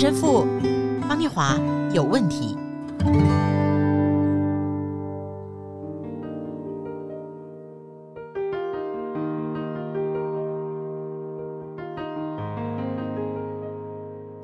[0.00, 0.46] 陈神父，
[1.08, 1.58] 方念华
[1.92, 2.56] 有问题。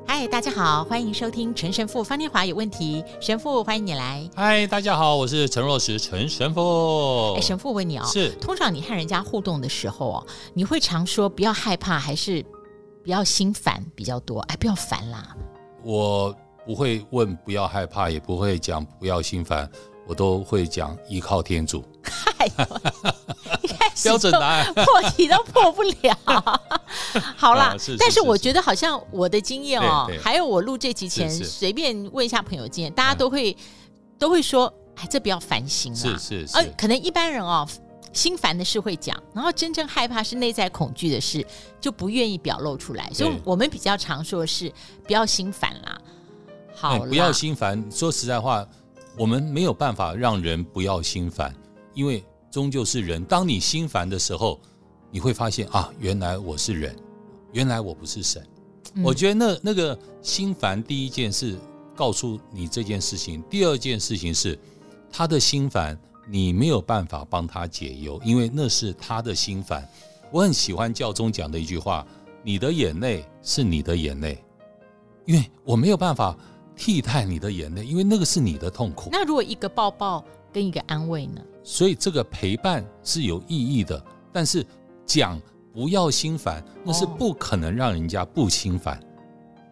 [0.05, 3.01] 嗨，大家好，欢迎收听陈神父方念华有问题。
[3.21, 4.29] 神父，欢迎你来。
[4.35, 7.33] 嗨，大家好，我是陈若石，陈神父。
[7.35, 12.43] 哎，神父问你哦，是通常你和人家互动的时候哦，你会常说不要害怕，还是
[13.05, 14.41] 不要心烦比较多？
[14.49, 15.33] 哎，不要烦啦。
[15.85, 16.35] 我
[16.65, 19.69] 不会问不要害怕，也不会讲不要心烦，
[20.07, 21.83] 我都会讲依靠天主。
[22.39, 22.49] 哎
[24.03, 26.17] 标准答案破题都破不了。
[27.37, 33.55] 好啦，但是我觉得好像我的经验哦，还有我录这集前随便问一下朋友经验，大家都会
[34.19, 35.95] 都会说，哎，这不要烦心啊。
[35.95, 36.57] 是是是。
[36.57, 37.65] 呃，可能一般人哦，
[38.15, 41.45] 心烦的事会讲，然后真正害怕是内在恐惧的事，
[41.79, 43.07] 就不愿意表露出来。
[43.13, 44.73] 所以我们比较常说的是
[45.05, 46.01] 不要心烦啦。
[46.73, 47.85] 好，不要心烦。
[47.91, 48.67] 说实在话，
[49.15, 51.53] 我们没有办法让人不要心烦，
[51.93, 52.23] 因为。
[52.51, 53.21] 终究是人。
[53.25, 54.57] 当你心烦的时候，
[55.11, 56.95] 你会发现啊，原来我是人，
[57.51, 58.41] 原来我不是神。
[58.93, 61.57] 嗯、我觉得那那个心烦，第一件事
[61.93, 64.57] 告诉你这件事情，第二件事情是
[65.11, 69.87] 他的心烦，你没有办法帮他解忧，因为那是他的心烦。
[70.31, 72.05] 我很喜欢教宗讲的一句话：
[72.43, 74.43] 你的眼泪是你的眼泪，
[75.25, 76.35] 因为我没有办法
[76.75, 79.09] 替代你的眼泪，因为那个是你的痛苦。
[79.11, 81.41] 那如果一个抱抱跟一个安慰呢？
[81.63, 84.65] 所以这个陪伴是有意义的，但是
[85.05, 85.39] 讲
[85.73, 88.99] 不要心烦，那是不可能让人家不心烦。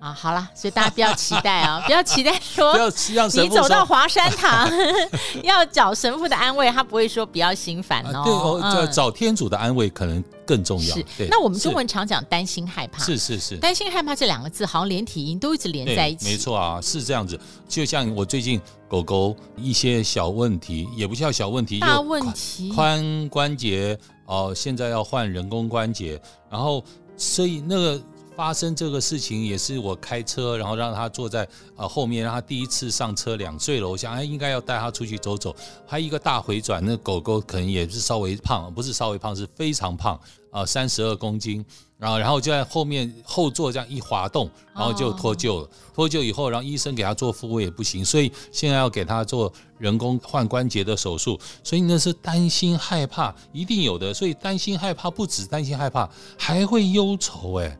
[0.04, 4.70] 啊，好了，所以大家不要期待啊， 不要期待说，不要让神父你走到华山堂
[5.44, 8.22] 要找神父的安慰，他不会说不要心烦哦。
[8.26, 10.94] 对哦，找天主的安慰可能更重要。
[10.94, 16.26] 是，那我们中文常讲担心害怕，是是是，担心害怕这两个字好像连体音都一直连在一起。
[16.26, 17.40] 没错啊，是这样子。
[17.70, 18.60] 就像我最近
[18.90, 26.84] 狗狗一些小问题，也不叫小问题，大问题，髋关节哦，现在要换人工关节，然后
[27.16, 28.02] 所以那个。
[28.36, 35.56] 发生这个事情也是我开车，然后让他坐在呃后面，让他第一次上车，两岁了，我想哎应该要带他出去走走。
[35.86, 40.20] 还一个大回转，那狗狗可能也是稍微胖，不是稍微胖，是非常胖
[40.52, 41.66] 啊，三十二公斤。
[41.98, 45.70] 然后然后就在后面后座这样一滑动，然后就脱臼了。
[45.94, 51.40] 脱臼以后，然后医生给他做复位也不行，所以现在要给他做人工换关节的手术。
[51.64, 54.14] 所以那是担心害怕，一定有的。
[54.14, 57.78] 所以担心害怕不止担心害怕，还会忧愁哎。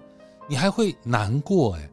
[0.48, 1.90] 你还会难过哎，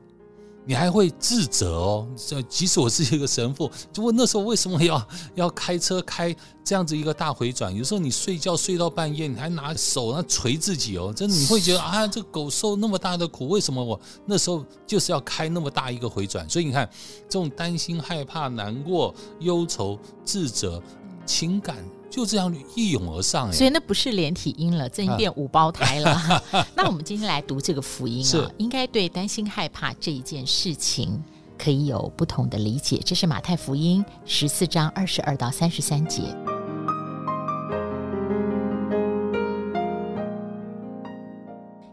[0.66, 2.08] 你还会自责哦。
[2.16, 7.74] 这即使我是一个神父，就问那时候为什么要要开车开这样子一个大回转？
[7.74, 16.48] 有时候你睡觉睡到半夜，你还拿手那捶自己哦，真的你会觉得啊，这狗受那么大的苦，为什么我那时候就是要开那么大一个回转？
[16.48, 16.88] 所以你看，
[17.28, 20.82] 这种担心、害怕、难过、忧愁、自责
[21.24, 21.76] 情感。
[22.10, 26.10] 就这样一涌而上，所以那不是连体婴了，这已经变五胞胎了。
[26.10, 26.42] 啊、
[26.74, 31.22] 那我们今天来读这个福音啊，是应该对担心害怕这一件事情
[31.56, 33.00] 可以有不同的理解。
[33.04, 36.22] 这是马太福音十四章二十二到三十三节。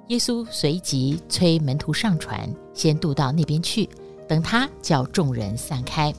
[0.08, 3.88] 耶稣随即催门徒上船，先渡到那边去，
[4.28, 6.12] 等他叫众人散开。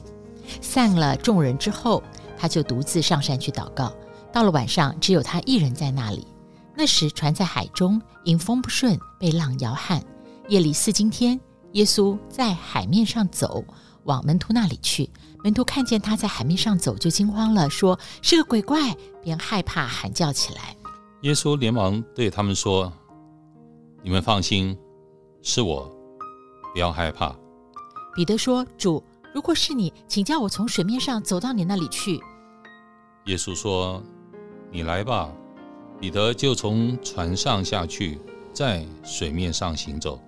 [0.61, 2.01] 散了众人之后。
[2.39, 3.93] 他就独自上山去祷告。
[4.31, 6.25] 到了晚上，只有他一人在那里。
[6.75, 10.01] 那时船在海中，因风不顺，被浪摇撼。
[10.47, 11.39] 夜里四更天，
[11.73, 13.63] 耶稣在海面上走，
[14.05, 15.09] 往门徒那里去。
[15.43, 20.75] 门徒看见他在海面上走，就惊慌了，说是个鬼怪，便害怕喊叫起来。
[21.23, 22.91] 耶稣连忙对他们说
[24.01, 24.77] ：“你们放心，
[25.41, 25.91] 是我，
[26.73, 27.35] 不要害怕。”
[28.15, 29.03] 彼得说：“主，
[29.39, 32.19] 如果是你，请叫我从水面上走到你那里去。”
[33.27, 34.03] 耶稣说
[34.69, 35.31] ：“你来吧。”
[35.97, 38.19] 彼得就从船上下去，
[38.51, 40.19] 在水面上行走，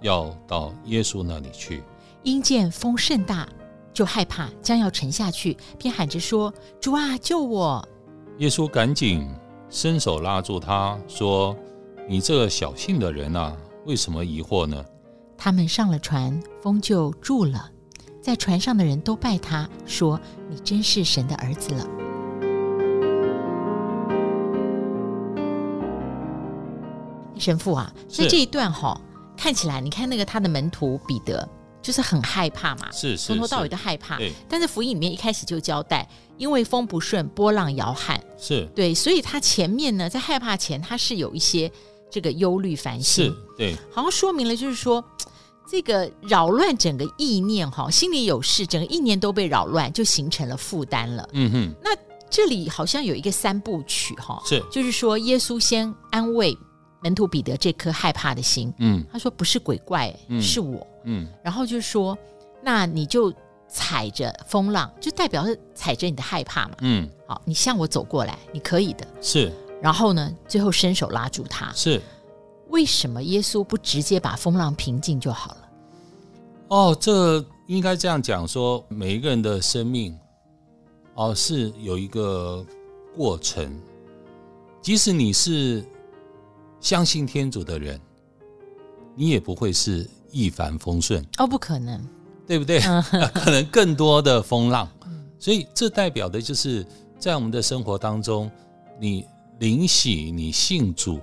[0.00, 1.82] 要到耶稣那里去。
[2.22, 3.48] 因见风甚大，
[3.92, 7.84] 就害怕，将要沉下去，便喊着说：“主啊，救我！”
[8.38, 9.28] 耶稣赶紧
[9.68, 11.56] 伸手拉住他，说
[12.08, 13.56] ：“你这小信的人啊，
[13.86, 14.84] 为什么疑惑呢？”
[15.36, 17.72] 他们上了船，风就住了。
[18.26, 20.20] 在船上的人都拜他，说
[20.50, 21.86] ：“你真是神的儿子了。”
[27.38, 29.00] 神父啊，所以这一段哈、哦，
[29.36, 31.48] 看起来你看那个他的门徒彼得
[31.80, 34.16] 就是很害怕嘛，是是，从头到尾都害怕。
[34.18, 38.68] 对，但是福音里面一开始就交代，因为风不顺，波浪摇撼，是。
[38.74, 41.70] 对，所以他前面呢，在害怕前，他是有一些
[42.10, 45.04] 这个忧虑烦心，是对，好像说明了就是说，
[45.68, 51.28] 这个扰乱整个意念哈，心里有事，整个意念都被扰乱，就形成了负担了。
[51.32, 51.90] 嗯哼，那
[52.30, 56.56] 这里好像有一个三部曲哈，是，就是说耶稣先安慰
[57.02, 60.40] 门徒彼得这颗害怕的心，嗯，他说不是鬼怪，嗯。
[60.40, 61.28] 是我，嗯。
[61.42, 62.16] 然后就说
[62.62, 63.32] 那你就
[63.68, 69.06] 踩着风浪，就代表是踩着你的害怕嘛，嗯，好，你向我走过来，你可以的。
[69.20, 69.52] 是。
[69.82, 71.72] 然后呢，最后伸手拉住他。
[71.74, 72.00] 是。
[72.68, 75.68] 为什么耶稣不直接把风浪平静就好了？
[76.68, 80.16] 哦，这应该这样讲说，每一个人的生命，
[81.14, 82.64] 哦，是有一个
[83.16, 83.78] 过程。
[84.82, 85.84] 即使你是
[86.80, 88.00] 相信天主的人，
[89.14, 92.04] 你也不会是一帆风顺，哦，不可能，
[92.46, 92.80] 对不对？
[93.34, 94.88] 可能更多的风浪。
[95.38, 96.84] 所以这代表的就是
[97.18, 98.50] 在我们的生活当中，
[98.98, 99.24] 你
[99.58, 101.20] 灵喜，你信主，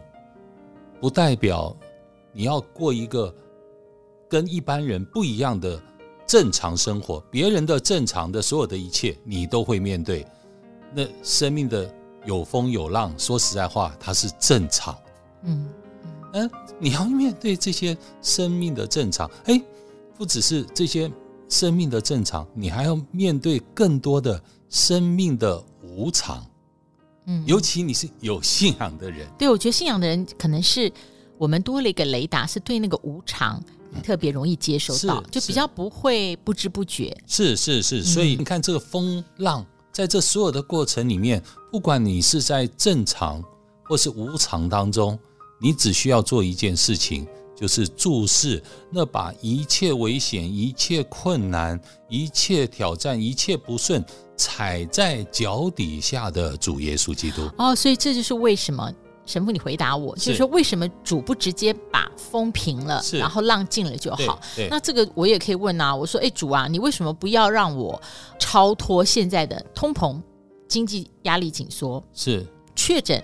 [1.04, 1.76] 不代表
[2.32, 3.36] 你要过一个
[4.30, 5.78] 跟一般人不一样的
[6.26, 7.22] 正常生活。
[7.30, 10.26] 别人的正常的所有的一切，你都会面对。
[10.94, 14.98] 那生命的有风有浪，说实在话，它是正常。
[15.44, 15.70] 嗯
[16.32, 19.30] 嗯，你要面对这些生命的正常。
[19.44, 19.62] 哎，
[20.18, 21.12] 不只是这些
[21.50, 26.46] 生命的正常，你还要面对更多的生命的无常。
[27.26, 30.92] 嗯，尤其你是有信仰的人，对，我觉得信仰的人可能是
[31.38, 33.64] 我们多了一个雷达，是对那个无常
[34.04, 37.16] 特别容易接收到，是就比较不会不知不觉。
[37.28, 41.42] 是是是，所以你看这个风浪，在这所有的过程里面，
[41.72, 43.44] 不管你是在正常
[43.84, 45.18] 或是无常当中，
[45.62, 51.80] 你只需要做一件事情，就是注视那把一切危险、一切困难、
[52.10, 54.04] 一切挑战、一切不顺
[54.36, 57.50] 踩在脚底下的主耶稣基督。
[57.58, 58.92] 哦，所以这就是为什么
[59.26, 64.40] 神父你回答我，就是说为什么主不直接把风平了，然后浪静了就好？
[64.70, 68.02] 那这个我也可以问啊，我说，哎，主啊，你为什么不要让我
[68.38, 70.22] 超脱现在的通膨、
[70.68, 72.46] 经济压力紧缩、是
[72.76, 73.24] 确诊？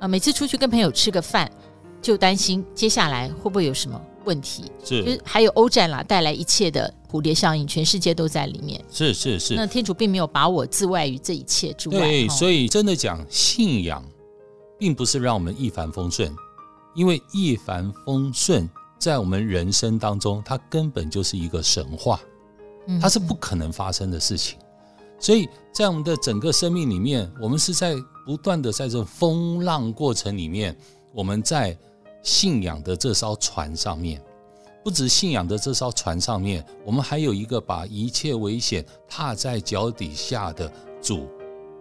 [0.00, 1.50] 呃，每次出去跟朋友吃个饭，
[2.06, 4.70] 就担心接下来会不会有什么问题？
[4.84, 8.80] 就是是还有欧战啦，带来一切的蝴蝶效应，全世界都在里面。
[8.92, 9.56] 是是是。
[9.56, 11.98] 那天主并没有把我自外于这一切之外。
[11.98, 14.04] 对，哦所以真的讲信仰，
[14.78, 16.32] 并不是让我们一帆风顺，
[16.94, 18.70] 因为一帆风顺
[19.00, 22.20] 在我们人生当中，它根本就是一个神话，
[22.86, 24.56] 嗯它是不可能发生的事情。
[25.18, 30.76] 所以在我们的整个生命里面，我们是在不断的在这风浪过程里面，
[31.12, 31.76] 我们在
[32.26, 34.20] 信仰的这艘船上面，
[34.82, 40.70] 不止信仰的这艘船上面，我们还有一个把一切危险踏在脚底下的
[41.00, 41.28] 主。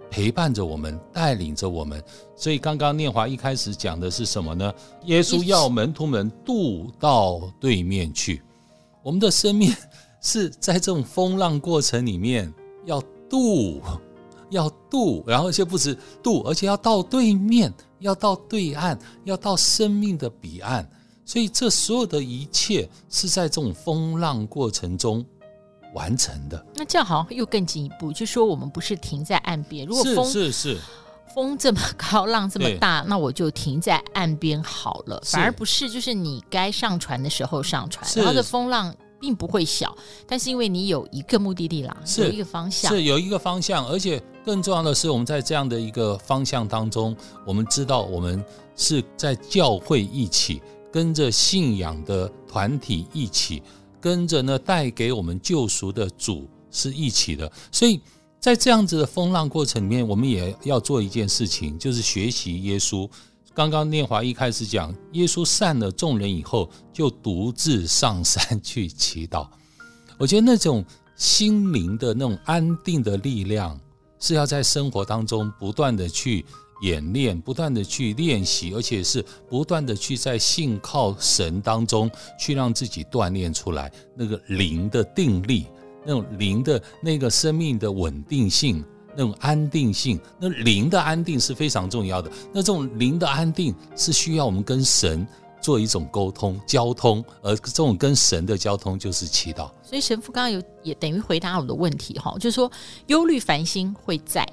[0.08, 2.02] 陪伴着我们，带领着我们，
[2.36, 4.72] 所以刚刚念华一开始讲的是什么呢？
[5.06, 8.44] 耶稣要门徒们渡到对面去。
[9.02, 9.74] 我们的生命
[10.22, 12.54] 是在这种风浪过程里面
[12.86, 13.82] 要渡，
[14.52, 17.74] 要渡，然后而且不止渡，而且要到对面，
[18.06, 20.88] 要到对岸，要到生命的彼岸。
[21.26, 25.26] 所以这所有的一切是在这种风浪过程中
[25.96, 26.66] 完成的。
[26.76, 30.80] 那这样好像又更进一步，就说我们不是停在岸边，如果风是是是
[31.34, 35.20] 风这么高，浪这么大，那我就停在岸边好了。
[35.26, 53.64] 反而不是，就是你该上船的时候上船，然后这风浪并不会小，但是因为你有一个目的地啦，是有一个方向，是有一个方向，而且更重要的是，我们在这样的一个方向当中，我们知道我们是在教会一起，跟着信仰的团体一起。
[54.00, 58.00] 跟着呢，带给我们救赎的主是一起的，所以
[58.40, 63.10] 在这样子的风浪过程里面，我们也要做一件事情，就是学习耶稣。
[63.56, 69.48] 刚刚念华一开始讲，耶稣散了众人以后，就独自上山去祈祷。
[70.20, 70.84] 我觉得那种
[71.16, 73.80] 心灵的那种安定的力量，
[74.20, 76.46] 是要在生活当中不断的去。
[76.82, 85.68] 演练，不断的去练习，而且是不断的去在信靠神当中去让自己锻炼出来那个灵的定力，
[86.06, 88.84] 那种灵的那个生命的稳定性，
[89.16, 90.20] 那种安定性。
[90.40, 92.32] 那灵的安定是非常重要的。
[92.54, 95.26] 那这种灵的安定是需要我们跟神
[95.62, 99.72] 做一种沟通、交通，而这种跟神的交通就是祈祷。
[99.82, 102.72] 所以神父刚刚有也等于回答我的问题哈，就是说
[103.08, 104.48] 忧虑烦心会在。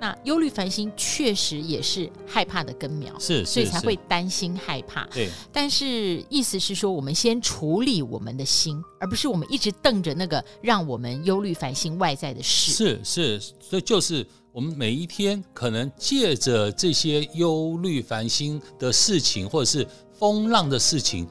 [0.00, 5.04] 那忧虑烦心确实也是害怕的根苗，是，是，所以才会担心害怕。
[5.08, 12.72] 对，但是意思是说，我们先处理我们的心，而不是我们一直瞪着那个让我们忧虑烦心外在的事。
[12.72, 19.86] 是是，所以就是我们每一天可能借着这些忧虑烦心的事情，或者是
[20.18, 21.28] 风浪的事情，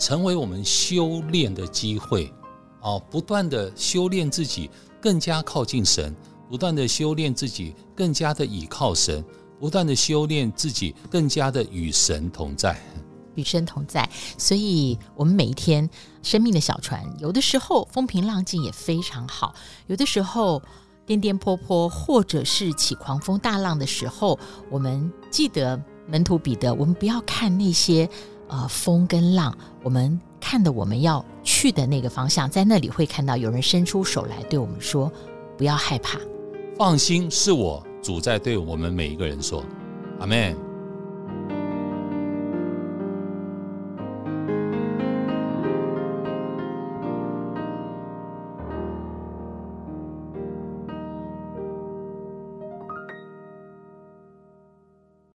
[0.00, 2.32] 成为我们修炼的机会，
[2.80, 4.68] 哦，不断的修炼自己，
[5.00, 6.12] 更加靠近神；
[6.50, 9.22] 不断的修炼自己，更加的倚靠神；
[9.60, 12.76] 不断的修炼自己，更加的与神同在。
[13.36, 15.88] 与神同在，所以我们每一天
[16.24, 19.54] 生命的小船，有的时候风平浪静也非常好，
[19.86, 20.60] 有的时候
[21.06, 24.36] 颠颠簸簸，或者是起狂风大浪的时候，
[24.68, 28.10] 我们记得门徒彼得，我们不要看那些
[28.48, 35.10] 呃风跟浪，我们看的我们要去的那个方向，在那里会看到有人伸出手来对我们说
[35.56, 36.18] ：“不要害怕，
[36.80, 39.62] 放心，是我主在对我们每一个人说，
[40.18, 40.56] 阿门。”